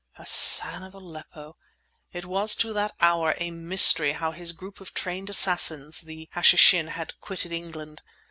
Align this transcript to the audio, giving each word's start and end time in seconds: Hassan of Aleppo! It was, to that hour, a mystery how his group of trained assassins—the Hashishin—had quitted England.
Hassan 0.13 0.81
of 0.81 0.95
Aleppo! 0.95 1.57
It 2.11 2.25
was, 2.25 2.55
to 2.55 2.73
that 2.73 2.95
hour, 3.01 3.35
a 3.37 3.51
mystery 3.51 4.13
how 4.13 4.31
his 4.31 4.51
group 4.51 4.81
of 4.81 4.95
trained 4.95 5.29
assassins—the 5.29 6.29
Hashishin—had 6.33 7.19
quitted 7.19 7.51
England. 7.51 8.01